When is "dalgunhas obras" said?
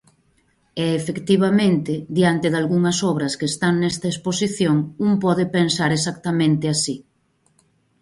2.55-3.33